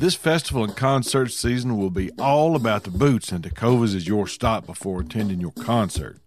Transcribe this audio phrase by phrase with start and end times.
[0.00, 4.26] This festival and concert season will be all about the boots, and Tecovas is your
[4.26, 6.18] stop before attending your concert.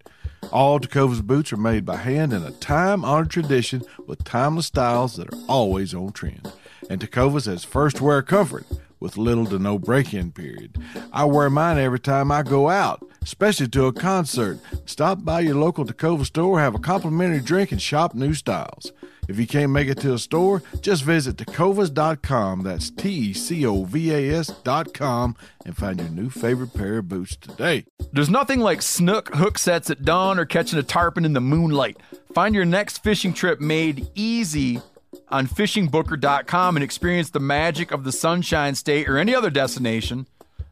[0.51, 5.15] All Tecovas boots are made by hand in a time honored tradition with timeless styles
[5.15, 6.53] that are always on trend.
[6.87, 8.67] And Tecovas has first wear comfort
[8.99, 10.77] with little to no break in period.
[11.11, 14.59] I wear mine every time I go out, especially to a concert.
[14.85, 18.91] Stop by your local Tecova store, have a complimentary drink, and shop new styles.
[19.27, 22.63] If you can't make it to a store, just visit tecovas.com.
[22.63, 25.35] That's T E C O V A S.com
[25.65, 27.85] and find your new favorite pair of boots today.
[28.11, 31.97] There's nothing like snook hook sets at dawn or catching a tarpon in the moonlight.
[32.33, 34.81] Find your next fishing trip made easy
[35.29, 40.27] on fishingbooker.com and experience the magic of the Sunshine State or any other destination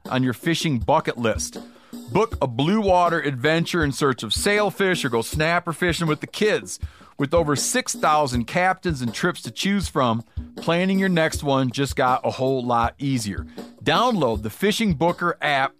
[0.09, 1.57] on your fishing bucket list.
[2.11, 6.27] Book a blue water adventure in search of sailfish or go snapper fishing with the
[6.27, 6.79] kids.
[7.21, 10.23] With over 6,000 captains and trips to choose from,
[10.55, 13.45] planning your next one just got a whole lot easier.
[13.83, 15.75] Download the Fishing Booker app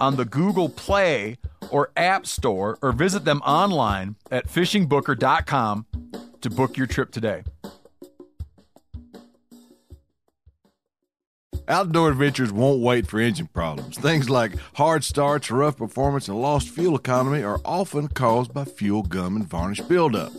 [0.00, 1.38] on the Google Play
[1.70, 5.86] or App Store or visit them online at fishingbooker.com
[6.40, 7.44] to book your trip today.
[11.68, 13.96] Outdoor adventures won't wait for engine problems.
[13.96, 19.04] Things like hard starts, rough performance, and lost fuel economy are often caused by fuel
[19.04, 20.32] gum and varnish buildup.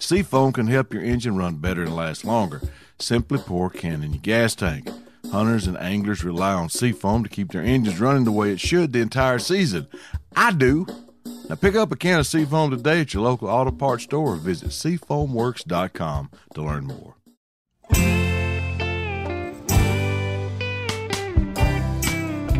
[0.00, 2.62] Seafoam can help your engine run better and last longer.
[2.98, 4.88] Simply pour a can in your gas tank.
[5.30, 8.92] Hunters and anglers rely on Seafoam to keep their engines running the way it should
[8.92, 9.86] the entire season.
[10.34, 10.86] I do.
[11.48, 14.36] Now pick up a can of Seafoam today at your local auto parts store or
[14.36, 17.16] visit seafoamworks.com to learn more.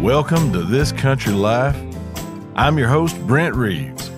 [0.02, 1.76] Welcome to This Country Life.
[2.54, 4.09] I'm your host, Brent Reaves.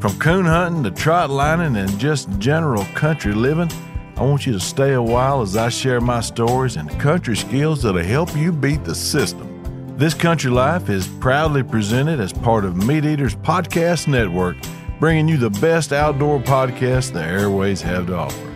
[0.00, 3.68] From coon hunting to trot lining and just general country living,
[4.16, 7.82] I want you to stay a while as I share my stories and country skills
[7.82, 9.96] that'll help you beat the system.
[9.98, 14.56] This Country Life is proudly presented as part of MeatEater's Podcast Network,
[15.00, 18.52] bringing you the best outdoor podcast the airways have to offer.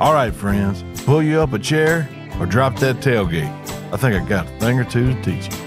[0.00, 2.08] All right, friends, pull you up a chair
[2.38, 3.52] or drop that tailgate.
[3.92, 5.59] I think I got a thing or two to teach you.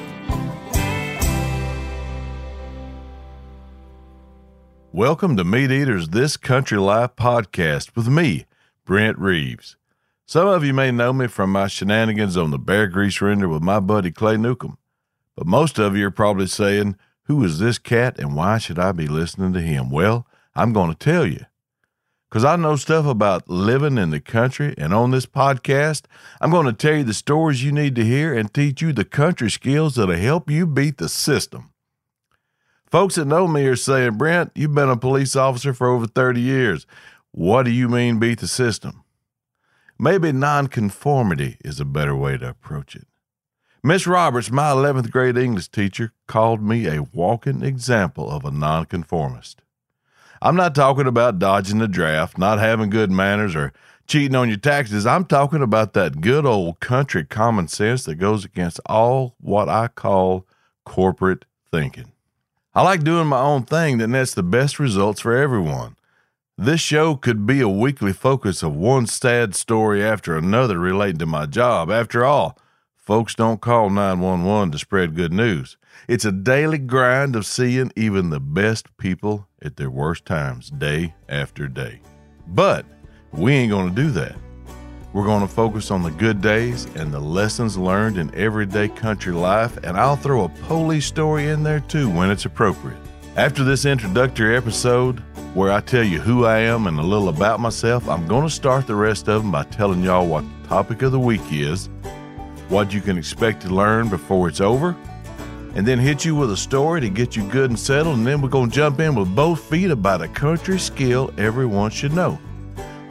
[4.96, 8.46] Welcome to MeatEater's This Country Life podcast with me,
[8.86, 9.76] Brent Reaves.
[10.28, 13.64] Some of you may know me from my shenanigans on the bear grease render with
[13.64, 14.78] my buddy Clay Newcomb,
[15.36, 18.92] but most of you are probably saying, Who is this cat and why should I
[18.92, 19.90] be listening to him?
[19.90, 21.44] Well, I'm going to tell you.
[22.30, 26.04] Because I know stuff about living in the country, and on this podcast,
[26.40, 29.06] I'm going to tell you the stories you need to hear and teach you the
[29.06, 31.73] country skills that'll help you beat the system.
[32.94, 36.40] Folks that know me are saying, Brent, you've been a police officer for over 30
[36.40, 36.86] years.
[37.32, 39.04] What do you mean beat the system?
[39.98, 43.08] Maybe nonconformity is a better way to approach it.
[43.84, 49.64] Miss Roberts, my 11th grade English teacher, called me a walking example of a nonconformist.
[50.40, 53.74] I'm not talking about dodging the draft, not having good manners, or
[54.06, 55.08] cheating on your taxes.
[55.08, 59.88] I'm talking about that good old country common sense that goes against all what I
[59.88, 60.46] call
[60.86, 62.13] corporate thinking.
[62.76, 65.96] I like doing my own thing that nets the best results for everyone.
[66.58, 71.28] This show could be a weekly focus of one sad story after another relating to
[71.28, 71.92] my job.
[71.92, 72.58] After all,
[72.96, 75.78] folks don't call 911 to spread good news.
[76.08, 81.14] It's a daily grind of seeing even the best people at their worst times, day
[81.30, 82.02] after day.
[82.48, 82.88] But
[83.32, 84.36] we ain't going to do that.
[85.14, 89.32] We're going to focus on the good days and the lessons learned in everyday country
[89.32, 92.98] life, and I'll throw a police story in there too when it's appropriate.
[93.36, 95.20] After this introductory episode,
[95.54, 98.50] where I tell you who I am and a little about myself, I'm going to
[98.50, 101.90] start the rest of them by telling y'all what the topic of the week is,
[102.70, 104.96] what you can expect to learn before it's over,
[105.76, 108.42] and then hit you with a story to get you good and settled, and then
[108.42, 112.40] we're going to jump in with both feet about a country skill everyone should know.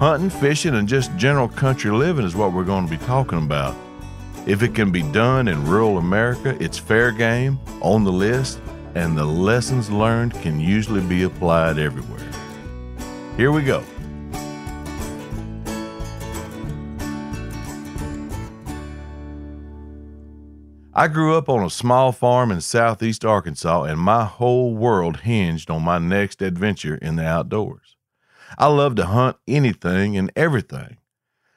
[0.03, 3.77] Hunting, fishing, and just general country living is what we're going to be talking about.
[4.49, 8.61] If it can be done in rural America, it's fair game, on the list,
[8.97, 12.29] and the lessons learned can usually be applied everywhere.
[13.37, 13.85] Here we go.
[20.93, 25.71] I grew up on a small farm in southeast Arkansas, and my whole world hinged
[25.71, 27.92] on my next adventure in the outdoors.
[28.58, 30.99] I loved to hunt anything and everything.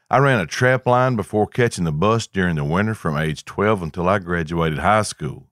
[0.10, 3.82] I ran a trap line before catching the bus during the winter from age 12
[3.82, 5.48] until I graduated high school.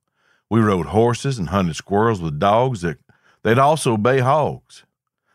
[0.49, 2.99] We rode horses and hunted squirrels with dogs that
[3.41, 4.83] they'd also bay hogs.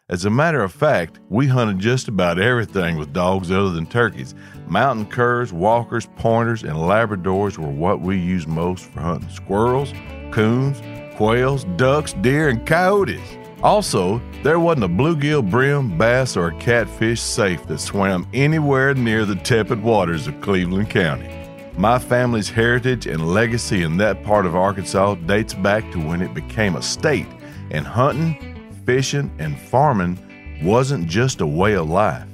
[0.08, 4.34] As a matter of fact, we hunted just about everything with dogs other than turkeys.
[4.66, 9.92] Mountain curs, walkers, pointers, and Labradors were what we used most for hunting squirrels,
[10.30, 10.80] coons,
[11.16, 13.20] quails, ducks, deer, and coyotes.
[13.62, 19.34] Also, there wasn't a bluegill, brim, bass, or catfish safe that swam anywhere near the
[19.34, 21.34] tepid waters of Cleveland County.
[21.76, 26.34] My family's heritage and legacy in that part of Arkansas dates back to when it
[26.34, 27.26] became a state,
[27.72, 30.18] and hunting, fishing, and farming
[30.62, 32.28] wasn't just a way of life,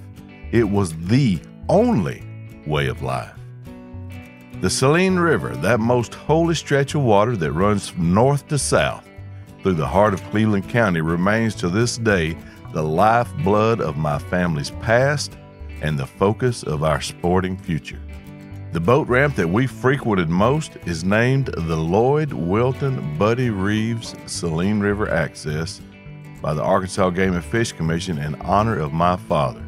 [0.53, 1.41] it was the
[1.71, 2.23] only
[2.67, 3.33] way of life.
[4.61, 9.07] The Saline River, that most holy stretch of water that runs from north to south
[9.65, 12.37] through the heart of Cleveland County, remains to this day
[12.73, 15.37] the lifeblood of my family's past
[15.81, 18.01] and the focus of our sporting future.
[18.73, 24.79] The boat ramp that we frequented most is named the Lloyd Wilton Buddy Reaves Saline
[24.79, 25.81] River Access
[26.41, 29.65] by the Arkansas Game and Fish Commission in honor of my father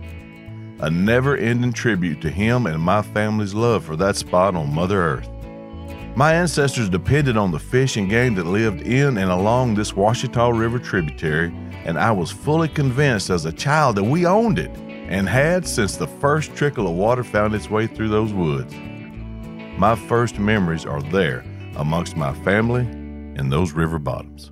[0.81, 5.00] a never ending tribute to him and my family's love for that spot on Mother
[5.02, 5.28] Earth.
[6.16, 10.50] My ancestors depended on the fish and game that lived in and along this Ouachita
[10.50, 11.48] River tributary,
[11.84, 14.70] and I was fully convinced as a child that we owned it
[15.10, 18.74] and had since the first trickle of water found its way through those woods.
[19.76, 21.44] My first memories are there
[21.76, 22.86] amongst my family
[23.38, 24.50] in those river bottoms.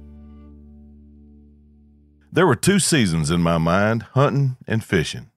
[2.31, 5.31] There were two seasons in my mind hunting and fishing.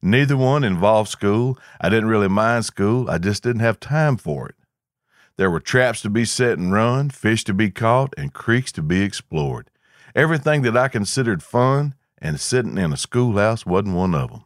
[0.00, 1.58] Neither one involved school.
[1.78, 4.54] I didn't really mind school, I just didn't have time for it.
[5.38, 8.82] There were traps to be set and run, fish to be caught, and creeks to
[8.82, 9.70] be explored.
[10.12, 14.44] Everything that I considered fun and sitting in a schoolhouse wasn't one of them.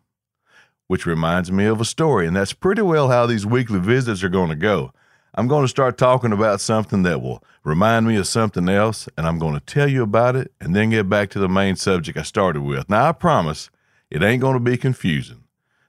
[0.88, 4.28] Which reminds me of a story, and that's pretty well how these weekly visits are
[4.28, 4.92] going to go.
[5.34, 9.26] I'm going to start talking about something that will remind me of something else, and
[9.26, 12.18] I'm going to tell you about it and then get back to the main subject
[12.18, 12.90] I started with.
[12.90, 13.70] Now, I promise
[14.10, 15.44] it ain't going to be confusing.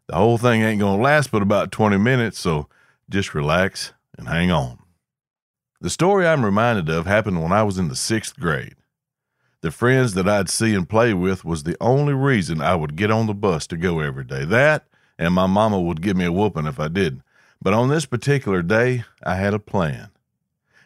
[0.08, 2.70] The whole thing ain't going to last but about 20 minutes, so
[3.10, 4.80] just relax and hang on.
[5.84, 8.76] The story I'm reminded of happened when I was in the sixth grade.
[9.60, 13.12] The friends that I'd see and play with was the only reason I would get
[13.12, 14.46] on the bus to go every day.
[14.46, 14.88] That,
[15.20, 17.24] and my mama would give me a whooping if I didn't.
[17.62, 20.12] But on this particular day, I had a plan.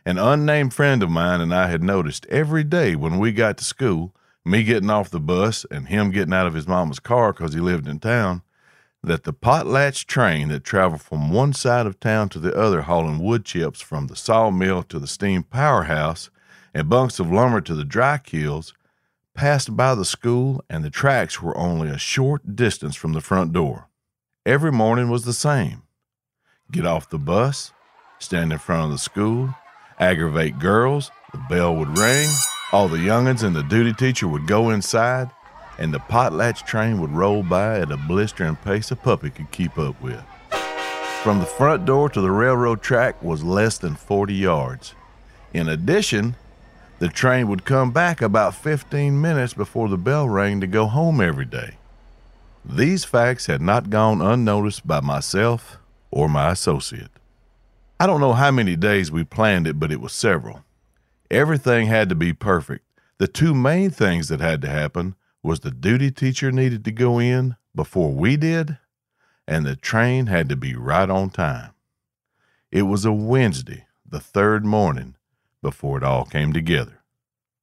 [0.04, 3.64] An unnamed friend of mine and I had noticed every day when we got to
[3.64, 7.54] school, me getting off the bus and him getting out of his mama's car because
[7.54, 8.42] he lived in town,
[9.08, 13.20] that the potlatch train that traveled from one side of town to the other hauling
[13.20, 16.30] wood chips from the sawmill to the steam powerhouse
[16.74, 18.74] and bunks of lumber to the dry kilns
[19.34, 23.54] passed by the school and the tracks were only a short distance from the front
[23.54, 23.88] door.
[24.46, 25.84] Every morning was the same.
[26.72, 27.72] Get off the bus,
[28.20, 29.56] stand in front of the school,
[30.00, 32.30] aggravate girls, the bell would ring,
[32.72, 35.30] all the young'uns and the duty teacher would go inside,
[35.78, 39.78] and the potlatch train would roll by at a blistering pace a puppy could keep
[39.78, 40.24] up with.
[41.24, 44.96] From the front door to the railroad track was less than 40 yards.
[45.54, 46.36] In addition,
[47.00, 51.20] the train would come back about 15 minutes before the bell rang to go home
[51.22, 51.78] every day.
[52.66, 55.78] These facts had not gone unnoticed by myself
[56.12, 57.12] or my associate.
[58.00, 60.64] I don't know how many days we planned it, but it was several.
[61.30, 62.86] Everything had to be perfect.
[63.18, 67.20] The two main things that had to happen was the duty teacher needed to go
[67.20, 68.78] in before we did,
[69.48, 71.72] and the train had to be right on time.
[72.72, 75.16] It was a Wednesday, the third morning,
[75.62, 77.02] before it all came together.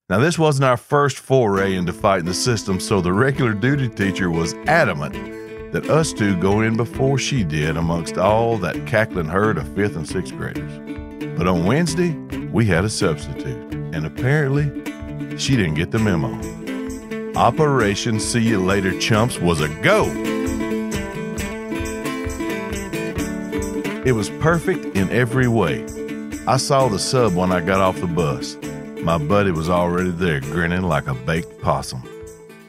[0.08, 4.30] Now, this wasn't our first foray into fighting the system, so the regular duty teacher
[4.30, 5.14] was adamant
[5.72, 9.96] that us two go in before she did amongst all that cackling herd of fifth
[9.96, 10.78] and sixth graders.
[11.36, 12.12] But on Wednesday,
[12.52, 14.70] we had a substitute, and apparently,
[15.36, 16.63] she didn't get the memo.
[17.36, 20.04] Operation See You Later Chumps was a go.
[24.06, 25.84] It was perfect in every way.
[26.46, 28.56] I saw the sub when I got off the bus.
[29.00, 32.04] My buddy was already there, grinning like a baked possum.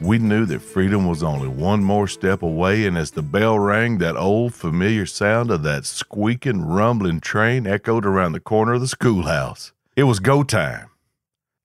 [0.00, 3.98] We knew that freedom was only one more step away, and as the bell rang,
[3.98, 8.88] that old familiar sound of that squeaking, rumbling train echoed around the corner of the
[8.88, 9.72] schoolhouse.
[9.94, 10.90] It was go time.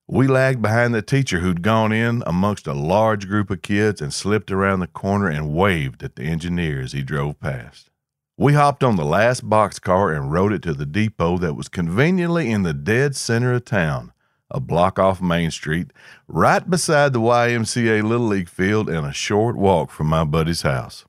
[0.07, 4.13] We lagged behind the teacher who'd gone in amongst a large group of kids and
[4.13, 7.89] slipped around the corner and waved at the engineer as he drove past.
[8.37, 12.51] We hopped on the last boxcar and rode it to the depot that was conveniently
[12.51, 14.13] in the dead center of town,
[14.49, 15.91] a block off Main Street,
[16.27, 21.05] right beside the YMCA Little League field and a short walk from my buddy's house.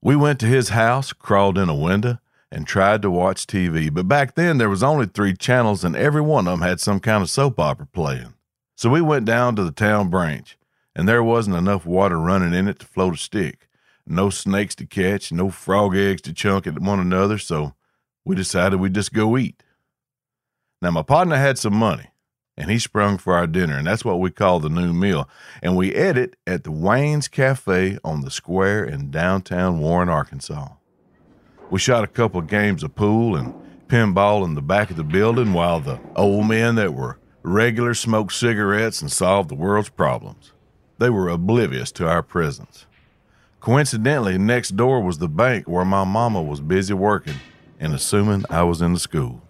[0.00, 2.18] We went to his house, crawled in a window,
[2.54, 6.20] and tried to watch TV, but back then there was only three channels and every
[6.20, 8.34] one of them had some kind of soap opera playing.
[8.76, 10.56] So we went down to the town branch,
[10.94, 13.68] and there wasn't enough water running in it to float a stick.
[14.06, 17.74] No snakes to catch, no frog eggs to chunk at one another, so
[18.24, 19.62] we decided we'd just go eat.
[20.82, 22.10] Now, my partner had some money,
[22.56, 25.28] and he sprung for our dinner, and that's what we call the noon meal.
[25.62, 30.68] And we ate it at the Wayne's Cafe on the square in downtown Warren, Arkansas.
[31.74, 33.52] We shot a couple of games of pool and
[33.88, 38.32] pinball in the back of the building while the old men that were regular smoked
[38.32, 40.52] cigarettes and solved the world's problems.
[40.98, 42.86] They were oblivious to our presence.
[43.58, 47.40] Coincidentally, next door was the bank where my mama was busy working
[47.80, 49.42] and assuming I was in the school.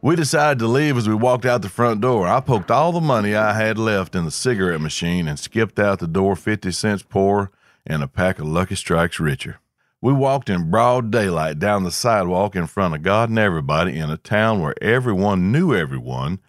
[0.00, 2.28] We decided to leave as we walked out the front door.
[2.28, 5.98] I poked all the money I had left in the cigarette machine and skipped out
[5.98, 7.50] the door 50 cents poorer
[7.84, 9.58] and a pack of Lucky Strikes richer.
[10.02, 14.10] We walked in broad daylight down the sidewalk in front of God and everybody in
[14.10, 16.40] a town where everyone knew everyone,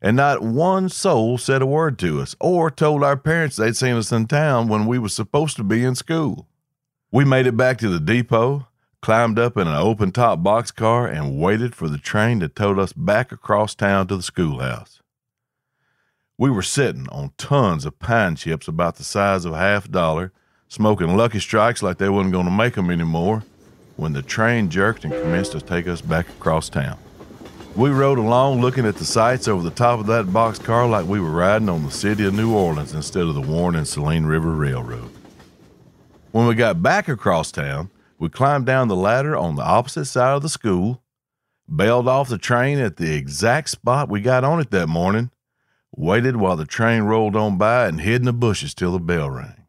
[0.00, 3.96] and not one soul said a word to us or told our parents they'd seen
[3.96, 6.46] us in town when we were supposed to be in school.
[7.10, 8.68] We made it back to the depot,
[9.02, 12.92] climbed up in an open top boxcar, and waited for the train to tote us
[12.92, 15.02] back across town to the schoolhouse.
[16.38, 20.32] We were sitting on tons of pine chips about the size of a half dollar
[20.70, 23.42] smoking Lucky Strikes like they wasn't going to make make 'em anymore,
[23.96, 26.96] when the train jerked and commenced to take us back across town.
[27.74, 31.20] We rode along looking at the sights over the top of that boxcar like we
[31.20, 34.52] were riding on the city of New Orleans instead of the Warren and Saline River
[34.52, 35.10] Railroad.
[36.30, 40.36] When we got back across town, we climbed down the ladder on the opposite side
[40.36, 41.02] of the school,
[41.74, 45.30] bailed off the train at the exact spot we got on it that morning,
[45.96, 49.30] waited while the train rolled on by, and hid in the bushes till the bell
[49.30, 49.59] rang.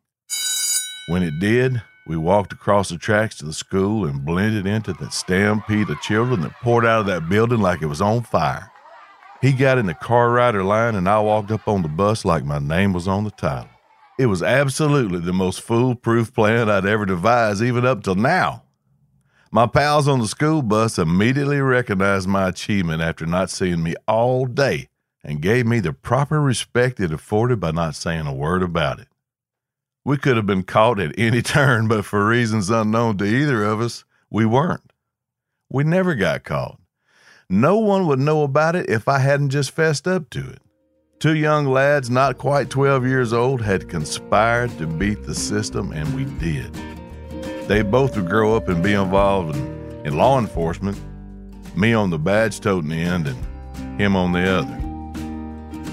[1.07, 5.09] When it did, we walked across the tracks to the school and blended into the
[5.09, 8.71] stampede of children that poured out of that building like it was on fire.
[9.41, 12.45] He got in the car rider line, and I walked up on the bus like
[12.45, 13.69] my name was on the title.
[14.19, 18.63] It was absolutely the most foolproof plan I'd ever devised, even up till now.
[19.51, 24.45] My pals on the school bus immediately recognized my achievement after not seeing me all
[24.45, 24.87] day
[25.23, 29.07] and gave me the proper respect it afforded by not saying a word about it.
[30.03, 33.81] We could have been caught at any turn, but for reasons unknown to either of
[33.81, 34.91] us, we weren't.
[35.69, 36.79] We never got caught.
[37.49, 40.61] No one would know about it if I hadn't just fessed up to it.
[41.19, 46.15] Two young lads, not quite 12 years old, had conspired to beat the system, and
[46.15, 46.73] we did.
[47.67, 50.97] They both would grow up and be involved in, in law enforcement,
[51.75, 54.77] me on the badge toting end and him on the other.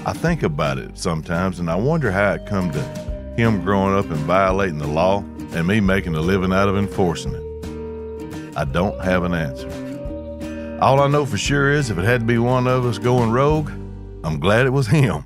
[0.05, 3.08] I think about it sometimes and I wonder how it come to
[3.39, 7.33] him growing up and violating the law, and me making a living out of enforcing
[7.33, 8.57] it?
[8.57, 9.69] I don't have an answer.
[10.81, 13.31] All I know for sure is if it had to be one of us going
[13.31, 13.71] rogue,
[14.23, 15.25] I'm glad it was him.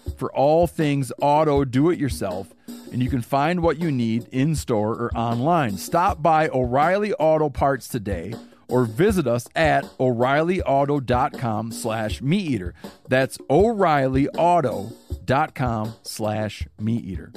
[0.21, 2.53] for all things auto do it yourself
[2.91, 5.75] and you can find what you need in store or online.
[5.77, 8.35] Stop by O'Reilly Auto Parts today
[8.67, 12.75] or visit us at o'reillyauto.com slash meat eater.
[13.07, 17.31] That's o'reillyauto.com slash meat eater.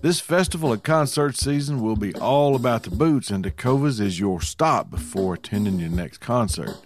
[0.00, 4.40] This festival and concert season will be all about the boots, and Tecovas is your
[4.40, 6.76] stop before attending your next concert.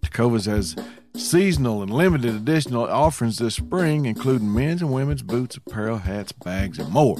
[0.00, 0.74] Tecovas has
[1.14, 6.78] seasonal and limited edition offerings this spring, including men's and women's boots, apparel, hats, bags,
[6.78, 7.16] and more.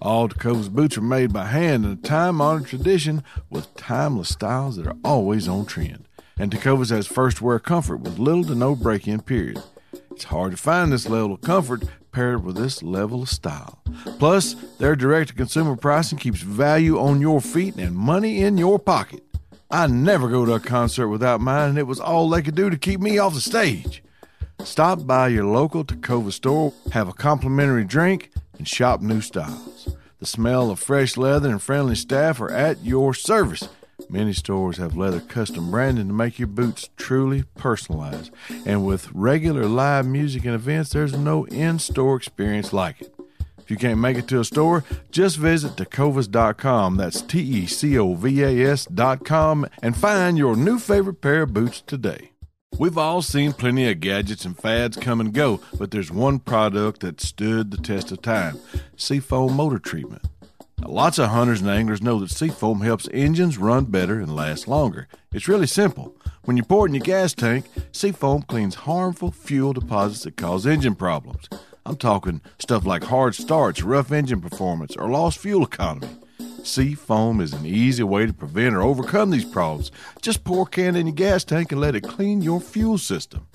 [0.00, 4.76] All Tecovas boots are made by hand in a time honored tradition with timeless styles
[4.76, 6.08] that are always on trend.
[6.38, 9.62] And Tecovas has first wear comfort with little to no break in period.
[10.10, 13.78] It's hard to find this level of comfort paired with this level of style.
[14.18, 18.78] Plus, their direct to consumer pricing keeps value on your feet and money in your
[18.78, 19.22] pocket.
[19.70, 22.70] I never go to a concert without mine, and it was all they could do
[22.70, 24.02] to keep me off the stage.
[24.62, 29.96] Stop by your local Tecova store, have a complimentary drink, and shop new styles.
[30.20, 33.68] The smell of fresh leather and friendly staff are at your service.
[34.08, 38.30] Many stores have leather custom branding to make your boots truly personalized.
[38.64, 43.15] And with regular live music and events, there's no in store experience like it.
[43.66, 46.98] If you can't make it to a store, just visit tecovas.com.
[46.98, 51.52] That's T E C O V A S.com and find your new favorite pair of
[51.52, 52.30] boots today.
[52.78, 57.00] We've all seen plenty of gadgets and fads come and go, but there's one product
[57.00, 58.60] that stood the test of time
[58.96, 60.22] Seafoam Motor Treatment.
[60.78, 64.68] Now, lots of hunters and anglers know that Seafoam helps engines run better and last
[64.68, 65.08] longer.
[65.32, 66.15] It's really simple.
[66.46, 70.64] When you pour it in your gas tank, Seafoam cleans harmful fuel deposits that cause
[70.64, 71.48] engine problems.
[71.84, 76.06] I'm talking stuff like hard starts, rough engine performance, or lost fuel economy.
[76.62, 79.90] Seafoam is an easy way to prevent or overcome these problems.
[80.22, 83.48] Just pour a can in your gas tank and let it clean your fuel system.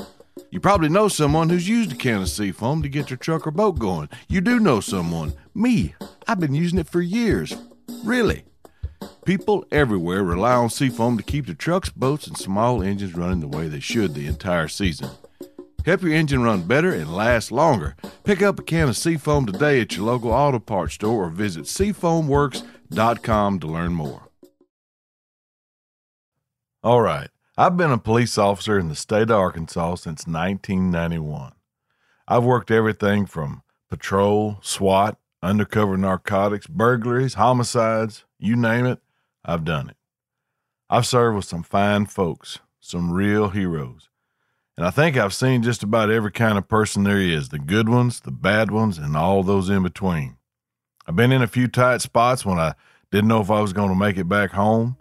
[0.50, 3.51] You probably know someone who's used a can of Seafoam to get their truck or
[3.51, 4.10] boat going.
[4.27, 5.31] You do know someone.
[5.55, 5.95] Me.
[6.27, 7.55] I've been using it for years.
[8.03, 8.43] Really.
[9.25, 13.48] People everywhere rely on Seafoam to keep their trucks, boats, and small engines running the
[13.48, 15.10] way they should the entire season.
[15.86, 17.96] Help your engine run better and last longer.
[18.24, 21.63] Pick up a can of Seafoam today at your local auto parts store or visit
[21.65, 24.29] seafoamworks.com to learn more.
[26.84, 27.29] All right.
[27.58, 31.51] I've been a police officer in the state of Arkansas since 1991.
[32.27, 39.00] I've worked everything from patrol, SWAT, undercover narcotics, burglaries, homicides, you name it,
[39.45, 39.98] I've done it.
[40.89, 44.10] I've served with some fine folks, some real heroes.
[44.75, 47.88] And I think I've seen just about every kind of person there is the good
[47.88, 50.38] ones, the bad ones, and all those in between.
[51.07, 52.74] I've been in a few tight spots when I
[53.12, 54.98] didn't know if I was going to make it back home,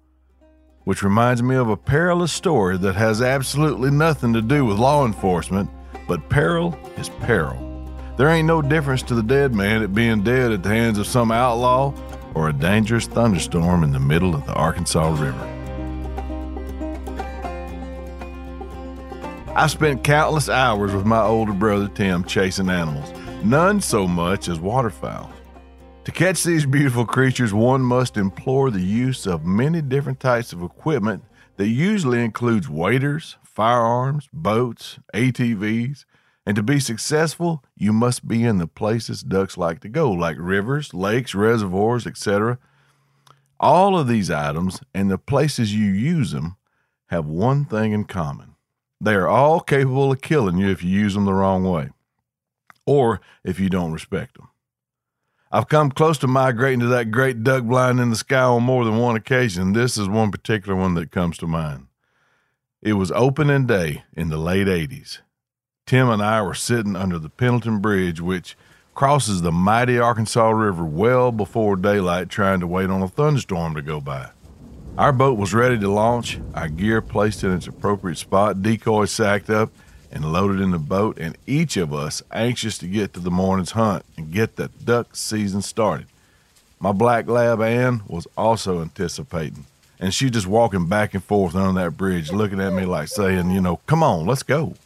[0.85, 5.07] which reminds me of a perilous story that has absolutely nothing to do with law
[5.07, 5.71] enforcement,
[6.07, 7.67] but peril is peril.
[8.17, 11.07] There ain't no difference to the dead man at being dead at the hands of
[11.07, 11.95] some outlaw
[12.35, 15.57] or a dangerous thunderstorm in the middle of the Arkansas River.
[19.55, 24.61] I spent countless hours with my older brother Tim chasing animals, none so much as
[24.61, 25.31] waterfowl.
[26.05, 30.63] To catch these beautiful creatures, one must implore the use of many different types of
[30.63, 31.25] equipment
[31.57, 36.07] that usually includes waders, firearms, boats, ATVs,
[36.51, 40.37] and to be successful, you must be in the places ducks like to go, like
[40.37, 42.59] rivers, lakes, reservoirs, etc.
[43.61, 46.57] All of these items and the places you use them
[47.07, 48.57] have one thing in common
[49.01, 51.91] they are all capable of killing you if you use them the wrong way
[52.85, 54.49] or if you don't respect them.
[55.53, 58.85] I've come close to migrating to that great duck blind in the sky on more
[58.85, 59.73] than one occasion.
[59.73, 61.87] This is one particular one that comes to mind.
[62.83, 65.21] It was opening day in the late 80s.
[65.91, 68.57] Tim and I were sitting under the Pendleton Bridge, which
[68.95, 73.83] crosses the mighty Arkansas River well before daylight, trying to wait on a thunderstorm to
[73.83, 74.31] go by.
[74.97, 79.51] Our boat was ready to launch, our gear placed in its appropriate spot, decoys sacked
[79.51, 79.73] up
[80.13, 83.73] and loaded in the boat, and each of us anxious to get to the morning's
[83.73, 86.07] hunt and get that duck season started.
[86.79, 89.67] My black lab Ann was also anticipating,
[89.99, 93.51] and she just walking back and forth on that bridge, looking at me like saying,
[93.51, 94.77] you know, come on, let's go.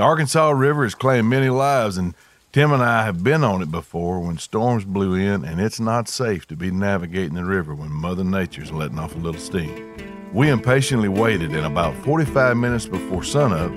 [0.00, 2.14] The Arkansas River has claimed many lives, and
[2.52, 6.08] Tim and I have been on it before when storms blew in, and it's not
[6.08, 9.92] safe to be navigating the river when Mother Nature's letting off a little steam.
[10.32, 13.70] We impatiently waited, and about 45 minutes before sunup,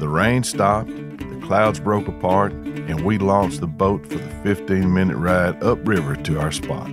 [0.00, 4.92] the rain stopped, the clouds broke apart, and we launched the boat for the 15
[4.92, 6.88] minute ride upriver to our spot.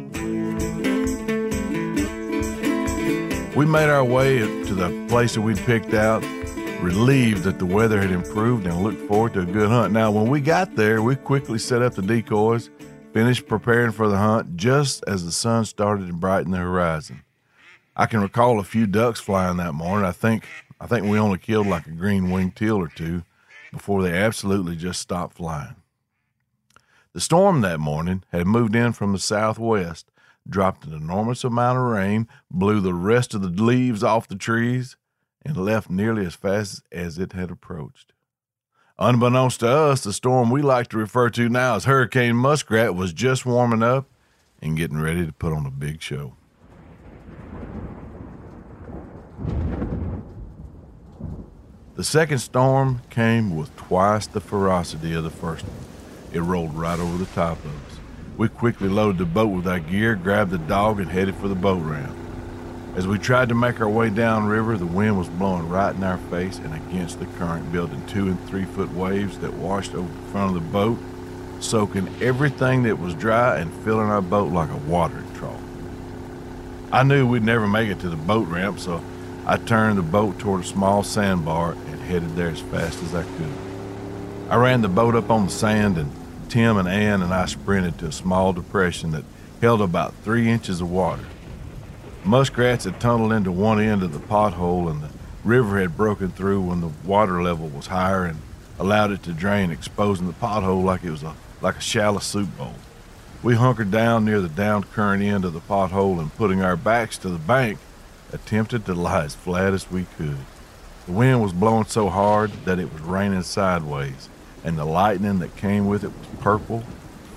[3.55, 6.23] We made our way to the place that we'd picked out,
[6.85, 9.91] relieved that the weather had improved and looked forward to a good hunt.
[9.91, 12.69] Now, when we got there, we quickly set up the decoys,
[13.11, 17.23] finished preparing for the hunt just as the sun started to brighten the horizon.
[17.95, 20.05] I can recall a few ducks flying that morning.
[20.05, 20.45] I think
[20.79, 23.23] I think we only killed like a green winged teal or two
[23.71, 25.75] before they absolutely just stopped flying.
[27.13, 30.11] The storm that morning had moved in from the southwest,
[30.47, 34.97] dropped an enormous amount of rain, blew the rest of the leaves off the trees,
[35.45, 38.13] and left nearly as fast as it had approached.
[38.97, 43.13] Unbeknownst to us, the storm we like to refer to now as Hurricane Muskrat was
[43.13, 44.07] just warming up
[44.61, 46.35] and getting ready to put on a big show.
[51.95, 55.77] The second storm came with twice the ferocity of the first one.
[56.33, 57.99] It rolled right over the top of us.
[58.37, 61.55] We quickly loaded the boat with our gear, grabbed the dog, and headed for the
[61.55, 62.24] boat ramp.
[62.95, 66.17] As we tried to make our way downriver, the wind was blowing right in our
[66.17, 70.31] face and against the current, building two and three foot waves that washed over the
[70.31, 70.97] front of the boat,
[71.59, 75.59] soaking everything that was dry and filling our boat like a watering trough.
[76.89, 79.03] I knew we'd never make it to the boat ramp, so
[79.45, 83.23] I turned the boat toward a small sandbar and headed there as fast as I
[83.23, 83.53] could.
[84.49, 86.09] I ran the boat up on the sand, and
[86.47, 89.25] Tim and Ann and I sprinted to a small depression that
[89.59, 91.25] held about three inches of water.
[92.25, 95.09] Muskrats had tunneled into one end of the pothole, and the
[95.43, 98.41] river had broken through when the water level was higher and
[98.79, 102.57] allowed it to drain, exposing the pothole like it was a like a shallow soup
[102.57, 102.73] bowl.
[103.43, 107.17] We hunkered down near the down current end of the pothole and putting our backs
[107.19, 107.77] to the bank,
[108.33, 110.37] attempted to lie as flat as we could.
[111.05, 114.29] The wind was blowing so hard that it was raining sideways,
[114.63, 116.83] and the lightning that came with it was purple,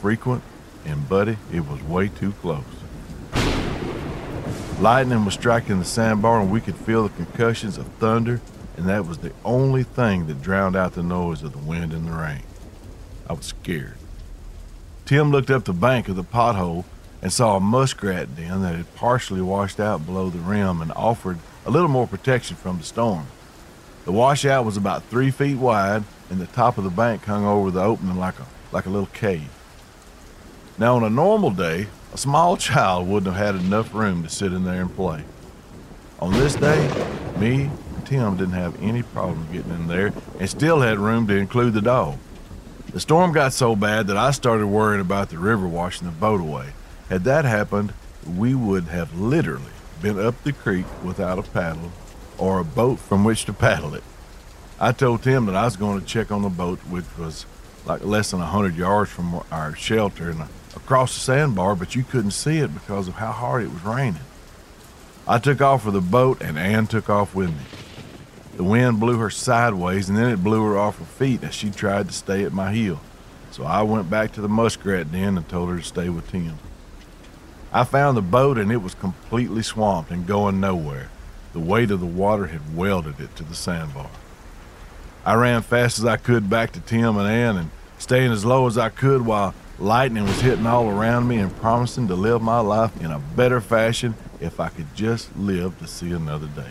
[0.00, 0.42] frequent,
[0.86, 2.77] and buddy, it was way too close.
[4.80, 8.40] Lightning was striking the sandbar, and we could feel the concussions of thunder,
[8.76, 12.06] and that was the only thing that drowned out the noise of the wind and
[12.06, 12.44] the rain.
[13.28, 13.96] I was scared.
[15.04, 16.84] Tim looked up the bank of the pothole
[17.20, 21.40] and saw a muskrat den that had partially washed out below the rim and offered
[21.66, 23.26] a little more protection from the storm.
[24.04, 27.72] The washout was about three feet wide, and the top of the bank hung over
[27.72, 29.50] the opening like a like a little cave.
[30.78, 34.52] Now, on a normal day, a small child wouldn't have had enough room to sit
[34.52, 35.24] in there and play.
[36.20, 36.88] On this day,
[37.38, 41.36] me and Tim didn't have any problem getting in there and still had room to
[41.36, 42.18] include the dog.
[42.92, 46.40] The storm got so bad that I started worrying about the river washing the boat
[46.40, 46.70] away.
[47.08, 47.92] Had that happened,
[48.26, 51.92] we would have literally been up the creek without a paddle
[52.38, 54.04] or a boat from which to paddle it.
[54.80, 57.46] I told Tim that I was going to check on the boat, which was
[57.84, 60.44] like less than a hundred yards from our shelter and
[60.76, 64.22] across the sandbar, but you couldn't see it because of how hard it was raining.
[65.26, 67.64] I took off for the boat, and Ann took off with me.
[68.56, 71.70] The wind blew her sideways, and then it blew her off her feet as she
[71.70, 73.00] tried to stay at my heel.
[73.50, 76.58] So I went back to the muskrat den and told her to stay with Tim.
[77.72, 81.10] I found the boat, and it was completely swamped and going nowhere.
[81.52, 84.10] The weight of the water had welded it to the sandbar.
[85.24, 88.66] I ran fast as I could back to Tim and Ann and staying as low
[88.66, 92.60] as I could while lightning was hitting all around me and promising to live my
[92.60, 96.70] life in a better fashion if I could just live to see another day.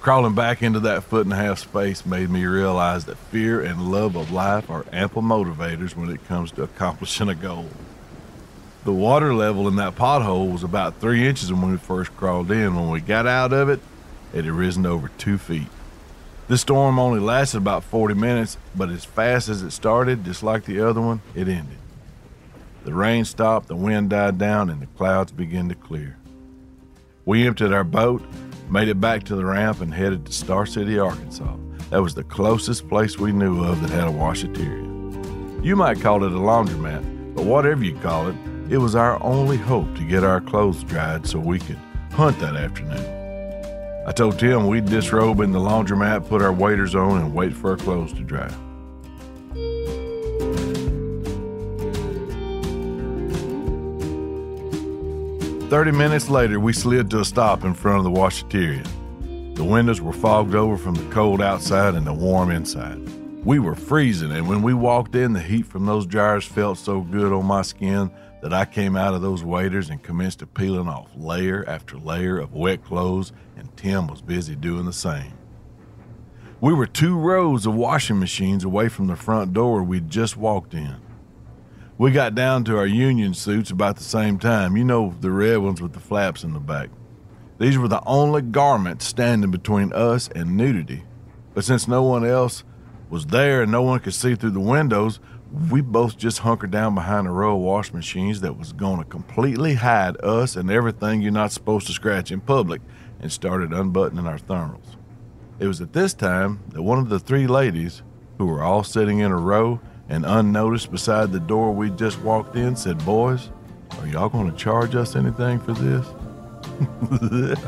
[0.00, 3.90] Crawling back into that foot and a half space made me realize that fear and
[3.90, 7.68] love of life are ample motivators when it comes to accomplishing a goal.
[8.84, 12.76] The water level in that pothole was about three inches when we first crawled in.
[12.76, 13.80] When we got out of it,
[14.34, 15.68] it had risen over two feet.
[16.48, 20.66] This storm only lasted about 40 minutes, but as fast as it started, just like
[20.66, 21.78] the other one, it ended.
[22.84, 26.18] The rain stopped, the wind died down, and the clouds began to clear.
[27.24, 28.22] We emptied our boat,
[28.68, 31.56] made it back to the ramp, and headed to Star City, Arkansas.
[31.88, 35.64] That was the closest place we knew of that had a washateria.
[35.64, 38.36] You might call it a laundromat, but whatever you call it,
[38.68, 41.78] it was our only hope to get our clothes dried so we could
[42.12, 44.04] hunt that afternoon.
[44.06, 47.70] I told Tim we'd disrobe in the laundromat, put our waders on, and wait for
[47.70, 48.52] our clothes to dry.
[55.74, 58.86] Thirty minutes later, we slid to a stop in front of the washateria.
[59.56, 63.00] The windows were fogged over from the cold outside and the warm inside.
[63.44, 67.00] We were freezing, and when we walked in, the heat from those dryers felt so
[67.00, 70.86] good on my skin that I came out of those waders and commenced to peeling
[70.86, 75.32] off layer after layer of wet clothes, and Tim was busy doing the same.
[76.60, 80.72] We were two rows of washing machines away from the front door we'd just walked
[80.72, 80.98] in.
[81.96, 85.58] We got down to our union suits about the same time, you know, the red
[85.58, 86.90] ones with the flaps in the back.
[87.60, 91.04] These were the only garments standing between us and nudity,
[91.54, 92.64] but since no one else
[93.10, 95.20] was there and no one could see through the windows,
[95.70, 99.04] we both just hunkered down behind a row of wash machines that was going to
[99.04, 102.82] completely hide us and everything you're not supposed to scratch in public
[103.20, 104.96] and started unbuttoning our thermals.
[105.60, 108.02] It was at this time that one of the three ladies,
[108.38, 112.56] who were all sitting in a row and unnoticed beside the door we just walked
[112.56, 113.50] in, said, Boys,
[113.98, 116.06] are y'all going to charge us anything for this?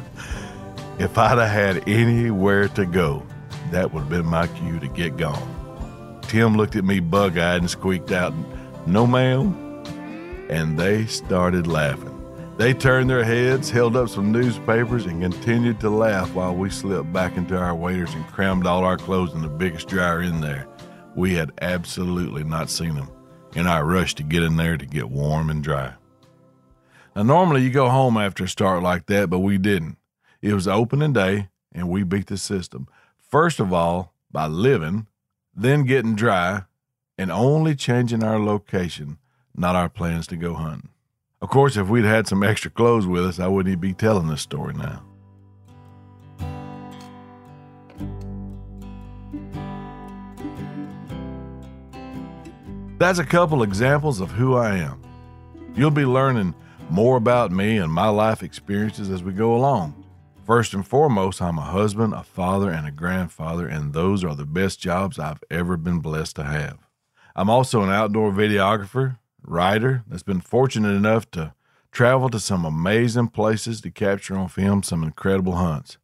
[0.99, 3.23] if I'd have had anywhere to go,
[3.71, 6.21] that would have been my cue to get gone.
[6.23, 8.35] Tim looked at me bug eyed and squeaked out,
[8.87, 9.63] No, ma'am.
[10.49, 12.13] And they started laughing.
[12.57, 17.13] They turned their heads, held up some newspapers, and continued to laugh while we slipped
[17.13, 20.67] back into our waders and crammed all our clothes in the biggest dryer in there.
[21.17, 23.11] We had absolutely not seen them
[23.57, 25.95] and I rushed to get in there to get warm and dry.
[27.17, 29.97] Now, normally you go home after a start like that, but we didn't.
[30.43, 32.87] It was opening day, and we beat the system.
[33.17, 35.07] First of all, by living,
[35.55, 36.65] then getting dry,
[37.17, 39.17] and only changing our location,
[39.55, 40.91] not our plans to go hunting.
[41.41, 44.43] Of course, if we'd had some extra clothes with us, I wouldn't be telling this
[44.43, 45.03] story now.
[52.99, 55.03] That's a couple examples of who I am.
[55.75, 56.55] You'll be learning
[56.89, 60.03] more about me and my life experiences as we go along.
[60.47, 64.47] First and foremost, I'm a husband, a father, and a grandfather, and those are the
[64.47, 66.79] best jobs I've ever been blessed to have.
[67.35, 71.53] I'm also an outdoor videographer, writer that's been fortunate enough to
[71.93, 75.99] travel to some amazing places to capture on film some incredible hunts.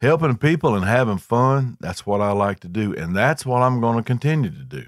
[0.00, 3.80] Helping people and having fun, that's what I like to do, and that's what I'm
[3.80, 4.86] going to continue to do.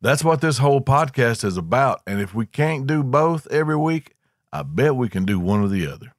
[0.00, 4.14] That's what this whole podcast is about, and if we can't do both every week,
[4.52, 6.14] I bet we can do one or the other.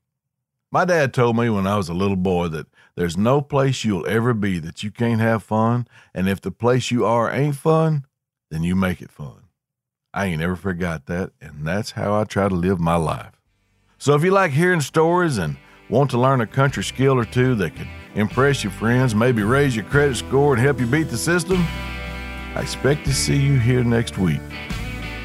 [0.70, 4.06] My dad told me when I was a little boy that there's no place you'll
[4.06, 8.06] ever be that you can't have fun, and if the place you are ain't fun,
[8.52, 9.46] then you make it fun.
[10.14, 13.40] I ain't ever forgot that, and that's how I try to live my life.
[13.98, 15.56] So if you like hearing stories and
[15.90, 19.74] want to learn a country skill or two that could impress your friends, maybe raise
[19.74, 21.66] your credit score and help you beat the system,
[22.56, 24.42] I expect to see you here next week.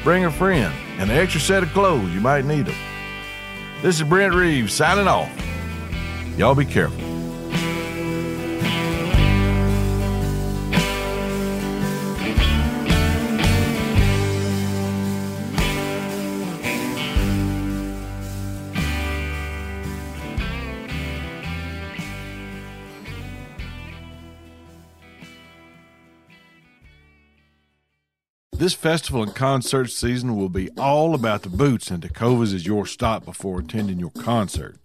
[0.03, 2.75] Bring a friend and an extra set of clothes, you might need them.
[3.81, 5.29] This is Brent Reaves signing off.
[6.37, 7.04] Y'all be careful.
[28.65, 32.87] This festival and concert season will be all about the boots, and Tecovas is your
[32.87, 34.79] stop before attending your concert.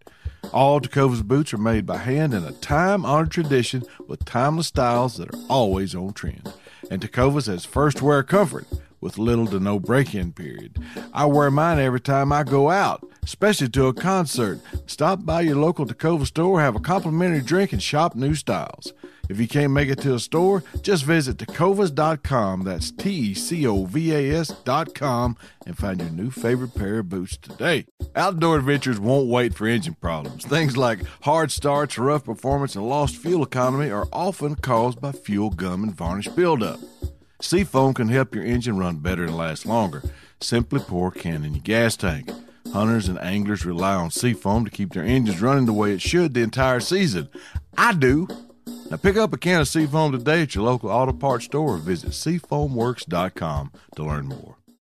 [0.52, 5.16] All Tecovas boots are made by hand in a time honored tradition with timeless styles
[5.16, 6.52] that are always on trend.
[6.90, 8.66] And Tecovas has first wear comfort
[9.00, 10.76] with little to no break in period.
[11.14, 14.60] I wear mine every time I go out, especially to a concert.
[14.84, 18.92] Stop by your local Tecova store, have a complimentary drink, and shop new styles.
[19.30, 22.64] If you can't make it to a store, just visit tecovas.com.
[22.64, 27.36] That's T C O V A S.com and find your new favorite pair of boots
[27.36, 27.86] today.
[28.16, 30.44] Outdoor adventures won't wait for engine problems.
[30.44, 35.50] Things like hard starts, rough performance, and lost fuel economy are often caused by fuel
[35.50, 36.80] gum and varnish buildup.
[37.40, 40.02] Seafoam can help your engine run better and last longer.
[40.40, 42.32] Simply pour a can in your gas tank.
[42.72, 46.34] Hunters and anglers rely on Seafoam to keep their engines running the way it should
[46.34, 47.28] the entire season.
[47.78, 48.26] I do.
[48.90, 51.79] Now pick up a can of Seafoam today at your local auto parts store or
[51.79, 54.60] visit seafoamworks.com to learn more.